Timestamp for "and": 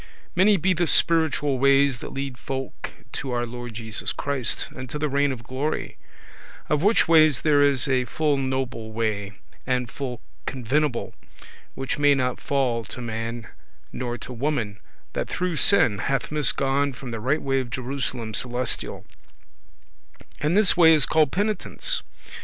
4.75-4.89, 9.67-9.91, 20.39-20.57